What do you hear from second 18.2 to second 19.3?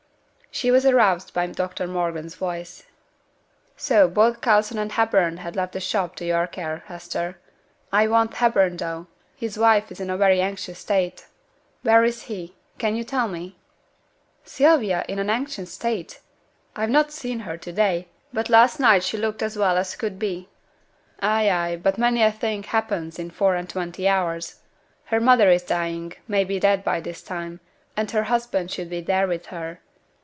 but last night she